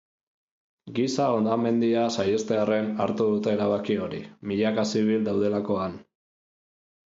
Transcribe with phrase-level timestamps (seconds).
[0.99, 6.03] Giza hondamendia saihestearren hartu dute erabaki hori, milaka zibil daudelako han.